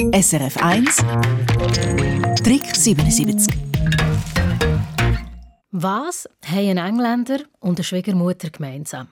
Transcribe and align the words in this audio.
SRF 0.00 0.56
1 0.56 0.96
Trick 2.42 2.74
77 2.74 3.54
Was 5.72 6.26
haben 6.46 6.68
ein 6.70 6.78
Engländer 6.78 7.40
und 7.58 7.76
eine 7.76 7.84
Schwiegermutter 7.84 8.48
gemeinsam? 8.48 9.08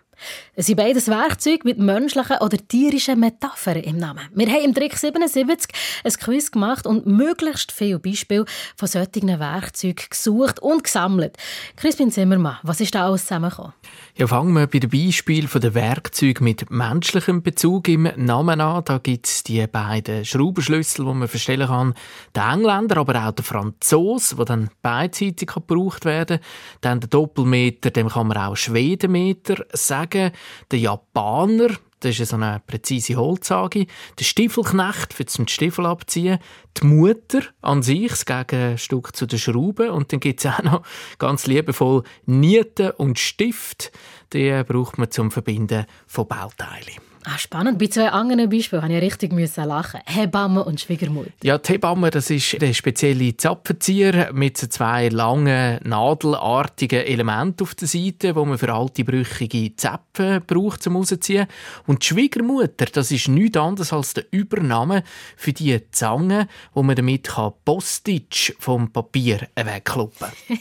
Es 0.54 0.66
sind 0.66 0.76
beides 0.76 1.08
Werkzeuge 1.08 1.60
mit 1.64 1.78
menschlichen 1.78 2.38
oder 2.38 2.56
tierischen 2.56 3.20
Metaphern 3.20 3.76
im 3.76 3.98
Namen. 3.98 4.28
Wir 4.34 4.48
haben 4.48 4.64
im 4.64 4.74
Trick 4.74 4.96
77 4.96 5.70
ein 6.04 6.12
Quiz 6.12 6.50
gemacht 6.50 6.86
und 6.86 7.06
möglichst 7.06 7.70
viele 7.70 7.98
Beispiele 7.98 8.46
von 8.74 8.88
solchen 8.88 9.38
Werkzeugen 9.38 10.06
gesucht 10.08 10.58
und 10.60 10.84
gesammelt. 10.84 11.36
Crispin 11.76 12.10
Zimmermann, 12.10 12.58
was 12.62 12.80
ist 12.80 12.94
da 12.94 13.06
alles 13.06 13.22
zusammengekommen? 13.22 13.74
Ja, 14.20 14.26
fangen 14.26 14.52
wir 14.54 14.66
bei 14.66 14.80
dem 14.80 14.90
Beispiel 14.90 15.46
der 15.46 15.74
Werkzeuge 15.74 16.42
mit 16.42 16.72
menschlichem 16.72 17.40
Bezug 17.40 17.86
im 17.86 18.08
Namen 18.16 18.60
an. 18.60 18.82
Da 18.84 18.98
gibt 18.98 19.26
es 19.26 19.44
die 19.44 19.64
beiden 19.68 20.24
Schraubenschlüssel, 20.24 21.04
die 21.04 21.14
man 21.14 21.28
verstellen 21.28 21.68
kann. 21.68 21.94
Der 22.34 22.48
Engländer, 22.48 22.96
aber 22.96 23.28
auch 23.28 23.30
der 23.30 23.44
Franzose, 23.44 24.34
der 24.34 24.44
dann 24.46 24.70
beidseitig 24.82 25.46
gebraucht 25.46 26.04
werden 26.04 26.38
kann. 26.38 26.46
Dann 26.80 27.00
der 27.00 27.10
Doppelmeter, 27.10 27.92
dem 27.92 28.08
kann 28.08 28.26
man 28.26 28.38
auch 28.38 28.56
Schwedenmeter 28.56 29.64
sagen. 29.72 30.32
Der 30.72 30.80
Japaner, 30.80 31.76
das 32.00 32.20
ist 32.20 32.28
so 32.28 32.36
eine 32.36 32.62
präzise 32.66 33.16
Holzage. 33.16 33.86
Der 34.18 34.24
Stiefelknecht 34.24 35.12
für 35.12 35.26
zum 35.26 35.48
Stiefel 35.48 35.86
abziehen. 35.86 36.38
Die 36.80 36.86
Mutter 36.86 37.42
an 37.60 37.82
sich, 37.82 38.10
das 38.24 38.24
Gegenstück 38.24 39.16
zu 39.16 39.26
der 39.26 39.38
Schraube. 39.38 39.92
Und 39.92 40.12
dann 40.12 40.20
gibt 40.20 40.44
es 40.44 40.46
auch 40.46 40.62
noch 40.62 40.82
ganz 41.18 41.46
liebevoll 41.46 42.04
Nieten 42.26 42.90
und 42.92 43.18
Stift. 43.18 43.90
Die 44.32 44.62
braucht 44.64 44.98
man 44.98 45.10
zum 45.10 45.30
Verbinden 45.30 45.86
von 46.06 46.28
Bauteilen. 46.28 47.07
Ah, 47.24 47.36
spannend. 47.36 47.78
Bei 47.78 47.86
zwei 47.88 48.08
anderen 48.10 48.48
Beispielen 48.48 48.82
musste 48.82 48.96
ich 48.96 49.02
richtig 49.02 49.56
lachen. 49.56 50.00
Hebamme 50.06 50.64
und 50.64 50.80
Schwiegermutter. 50.80 51.30
Ja, 51.42 51.58
die 51.58 51.72
Hebamme 51.72 52.10
das 52.10 52.30
ist 52.30 52.60
der 52.60 52.72
spezielle 52.72 53.36
Zapfenzieher 53.36 54.32
mit 54.32 54.56
zwei 54.56 55.08
langen, 55.08 55.80
nadelartigen 55.84 57.00
Elementen 57.00 57.62
auf 57.62 57.74
der 57.74 57.88
Seite, 57.88 58.34
wo 58.34 58.44
man 58.44 58.58
für 58.58 58.72
alte, 58.72 59.04
brüchige 59.04 59.74
Zäpfe 59.76 60.42
braucht 60.46 60.82
zum 60.82 60.96
Rausziehen. 60.96 61.46
Und 61.86 62.02
die 62.02 62.06
Schwiegermutter, 62.06 62.86
das 62.86 63.10
ist 63.10 63.28
nichts 63.28 63.58
anderes 63.58 63.92
als 63.92 64.14
der 64.14 64.24
Übername 64.30 65.02
für 65.36 65.52
die 65.52 65.80
Zange, 65.90 66.48
wo 66.72 66.82
man 66.82 66.96
damit 66.96 67.28
Postage 67.64 68.54
vom 68.58 68.90
Papier 68.92 69.48
wegkloppen 69.54 70.28
kann. 70.48 70.58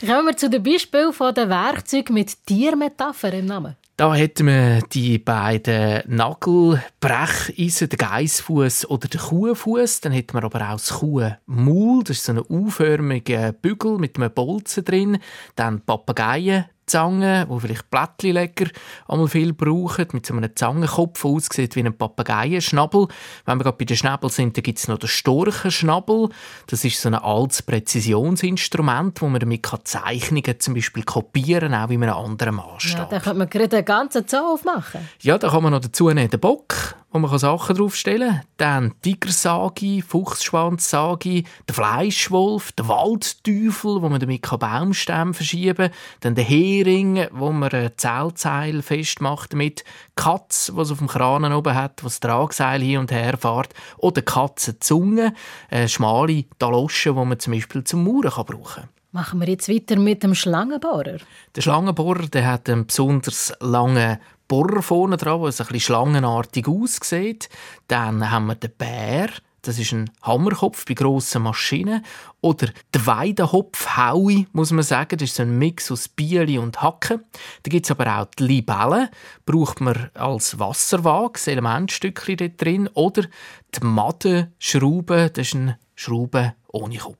Kommen 0.06 0.26
wir 0.26 0.36
zu 0.36 0.48
den 0.48 0.62
Beispielen 0.62 1.12
der 1.34 1.48
Werkzeuge 1.48 2.12
mit 2.12 2.46
Tiermetaphern 2.46 3.32
im 3.32 3.46
Namen. 3.46 3.76
Da 4.00 4.14
hätten 4.14 4.46
wir 4.46 4.80
die 4.80 5.18
beiden 5.18 6.00
Nagelbrecheisen, 6.06 7.90
den 7.90 7.98
Geissfuß 7.98 8.88
oder 8.88 9.08
den 9.08 9.20
Kuhfuß. 9.20 10.00
Dann 10.00 10.12
hätten 10.12 10.32
wir 10.32 10.42
aber 10.42 10.70
auch 10.70 10.80
das 10.80 11.00
Kuhmaul, 11.00 12.02
das 12.04 12.16
ist 12.16 12.24
so 12.24 12.32
ein 12.32 12.40
U-förmiger 12.48 13.52
Bügel 13.52 13.98
mit 13.98 14.16
einem 14.16 14.32
Bolzen 14.32 14.86
drin. 14.86 15.18
Dann 15.54 15.82
Papageien, 15.82 16.64
Zange, 16.90 17.46
wo 17.48 17.58
vielleicht 17.58 17.88
Blättchenleger 17.90 18.66
einmal 19.06 19.28
viel 19.28 19.52
brauchen, 19.52 20.08
mit 20.12 20.26
so 20.26 20.34
einem 20.34 20.50
Zangenkopf, 20.54 21.24
aussieht 21.24 21.76
wie 21.76 21.84
ein 21.84 21.96
Papageienschnabel. 21.96 23.06
Wenn 23.46 23.58
wir 23.58 23.64
gerade 23.64 23.76
bei 23.76 23.84
den 23.84 23.96
Schnabel 23.96 24.28
sind, 24.30 24.56
dann 24.56 24.62
gibt 24.62 24.78
es 24.78 24.88
noch 24.88 24.98
den 24.98 25.08
Storchenschnabel. 25.08 26.30
Das 26.66 26.84
ist 26.84 27.00
so 27.00 27.08
ein 27.08 27.14
altes 27.14 27.62
Präzisionsinstrument, 27.62 29.22
wo 29.22 29.28
man 29.28 29.40
damit 29.40 29.66
Zeichnungen 29.84 30.58
zum 30.58 30.74
Beispiel 30.74 31.04
kopieren 31.04 31.72
kann, 31.72 31.84
auch 31.84 31.90
in 31.90 32.02
einem 32.02 32.14
anderen 32.14 32.56
Maßstab. 32.56 33.12
Ja, 33.12 33.18
da 33.18 33.24
kann 33.24 33.38
man 33.38 33.48
gerade 33.48 33.76
einen 33.76 33.84
ganzen 33.84 34.26
Zoo 34.26 34.54
aufmachen. 34.54 35.08
Ja, 35.20 35.38
da 35.38 35.48
kann 35.48 35.62
man 35.62 35.72
noch 35.72 35.80
dazu 35.80 36.08
nehmen, 36.08 36.28
den 36.28 36.40
Bock, 36.40 36.96
wo 37.10 37.18
man 37.18 37.38
Sachen 37.38 37.76
draufstellen 37.76 38.30
kann. 38.30 38.46
Dann 38.56 38.94
Tigersagi, 39.02 40.02
Fuchsschwanzsagi, 40.06 41.44
der 41.68 41.74
Fleischwolf, 41.74 42.72
der 42.72 42.88
Waldteufel, 42.88 44.02
wo 44.02 44.08
man 44.08 44.20
damit 44.20 44.42
Baumstämme 44.42 45.34
verschieben 45.34 45.88
kann. 45.88 45.96
Dann 46.20 46.34
der 46.34 46.44
Hering, 46.44 47.26
wo 47.32 47.50
man 47.50 47.70
ein 47.70 47.90
Zellzeil 47.96 48.82
festmacht 48.82 49.54
mit 49.54 49.84
Katz, 50.14 50.70
was 50.74 50.92
auf 50.92 50.98
dem 50.98 51.08
Kran 51.08 51.52
oben 51.52 51.74
hat, 51.74 52.04
was 52.04 52.20
das 52.20 52.30
Tragseil 52.30 52.80
hin 52.80 52.98
und 52.98 53.10
her 53.10 53.36
fährt. 53.38 53.74
Oder 53.98 54.22
Katzenzunge, 54.22 55.34
eine 55.70 55.88
schmale 55.88 56.44
Talosche, 56.58 57.12
die 57.12 57.24
man 57.24 57.38
zum 57.40 57.52
Beispiel 57.54 57.84
zum 57.84 58.04
Mauern 58.04 58.30
brauchen 58.30 58.74
kann. 58.74 58.88
Machen 59.12 59.40
wir 59.40 59.48
jetzt 59.48 59.68
weiter 59.68 59.96
mit 59.96 60.22
dem 60.22 60.36
Schlangenbohrer. 60.36 61.18
Der 61.56 61.60
Schlangenbohrer 61.62 62.28
der 62.28 62.46
hat 62.46 62.70
einen 62.70 62.86
besonders 62.86 63.52
langen 63.58 64.20
Bohrer 64.50 64.82
vorne 64.82 65.16
dran, 65.16 65.40
der 65.40 65.46
ein 65.46 65.52
bisschen 65.52 65.80
schlangenartig 65.80 66.66
aussieht. 66.66 67.48
Dann 67.86 68.32
haben 68.32 68.46
wir 68.46 68.56
den 68.56 68.72
Bär. 68.76 69.28
Das 69.62 69.78
ist 69.78 69.92
ein 69.92 70.10
Hammerkopf 70.22 70.86
bei 70.86 70.94
grossen 70.94 71.42
Maschinen. 71.42 72.04
Oder 72.40 72.70
der 72.92 73.06
Weidehopf 73.06 73.96
Haui, 73.96 74.48
muss 74.52 74.72
man 74.72 74.82
sagen. 74.82 75.18
Das 75.18 75.28
ist 75.28 75.36
so 75.36 75.44
ein 75.44 75.56
Mix 75.56 75.92
aus 75.92 76.08
Bieli 76.08 76.58
und 76.58 76.82
Hacken. 76.82 77.22
Da 77.62 77.68
gibt 77.68 77.86
es 77.86 77.92
aber 77.92 78.18
auch 78.18 78.26
die 78.40 78.42
Libelle. 78.42 79.12
Braucht 79.46 79.80
man 79.80 80.10
als 80.14 80.58
Wasserwaage, 80.58 81.34
das 81.34 81.46
Elementstückchen 81.46 82.56
drin. 82.56 82.90
Oder 82.94 83.28
die 83.72 83.86
Madenschraube. 83.86 85.30
Das 85.32 85.46
ist 85.46 85.54
ein 85.54 85.76
Schraube 85.94 86.54
ohne 86.72 86.98
Kopf. 86.98 87.19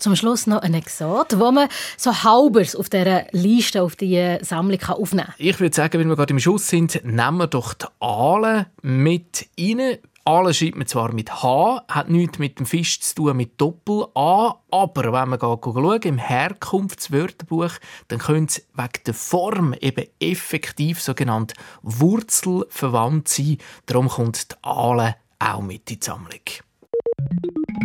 Zum 0.00 0.16
Schluss 0.16 0.46
noch 0.46 0.62
ein 0.62 0.72
Exot, 0.72 1.38
wo 1.38 1.52
man 1.52 1.68
so 1.98 2.10
halbers 2.10 2.74
auf 2.74 2.88
dieser 2.88 3.26
Liste, 3.32 3.82
auf 3.82 3.96
die 3.96 4.38
Sammlung 4.40 4.82
aufnehmen 4.82 5.26
kann. 5.26 5.34
Ich 5.36 5.60
würde 5.60 5.76
sagen, 5.76 6.00
wenn 6.00 6.08
wir 6.08 6.16
gerade 6.16 6.32
im 6.32 6.40
Schuss 6.40 6.68
sind, 6.68 7.04
nehmen 7.04 7.36
wir 7.36 7.46
doch 7.46 7.74
die 7.74 7.84
Aale 8.00 8.66
mit 8.80 9.46
rein. 9.60 9.98
Aale 10.24 10.54
schreibt 10.54 10.76
man 10.76 10.86
zwar 10.86 11.12
mit 11.12 11.42
H, 11.42 11.84
hat 11.86 12.08
nichts 12.08 12.38
mit 12.38 12.58
dem 12.58 12.64
Fisch 12.64 13.00
zu 13.00 13.14
tun 13.14 13.36
mit 13.36 13.60
Doppel-A, 13.60 14.54
aber 14.70 15.12
wenn 15.12 15.28
man 15.28 15.38
schauen, 15.38 16.02
im 16.02 16.18
Herkunftswörterbuch, 16.18 17.72
dann 18.08 18.20
können 18.20 18.48
sie 18.48 18.62
wegen 18.72 19.04
der 19.04 19.14
Form 19.14 19.74
eben 19.80 20.06
effektiv 20.18 21.02
sogenannt 21.02 21.52
wurzelverwandt 21.82 23.28
sein. 23.28 23.58
Darum 23.84 24.08
kommt 24.08 24.52
die 24.52 24.56
Aale 24.62 25.16
auch 25.38 25.60
mit 25.60 25.90
in 25.90 26.00
die 26.00 26.04
Sammlung. 26.04 26.40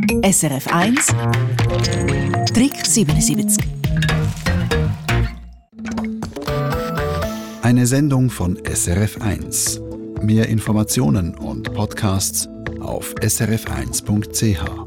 SRF 0.06 0.68
1 0.68 1.08
Trick 2.54 2.86
77 2.86 3.58
Eine 7.64 7.88
Sendung 7.88 8.30
von 8.30 8.60
SRF 8.64 9.20
1. 9.22 9.82
Mehr 10.22 10.48
Informationen 10.48 11.34
und 11.34 11.74
Podcasts 11.74 12.48
auf 12.82 13.16
srf1.ch. 13.16 14.85